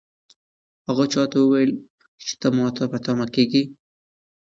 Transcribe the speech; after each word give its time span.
هغه 0.87 1.05
چا 1.13 1.23
ته 1.31 1.37
وویل 1.41 1.71
چې 2.25 2.47
ماته 2.57 2.83
مه 2.85 2.89
په 2.91 2.97
تمه 3.05 3.25
کېږئ. 3.33 3.63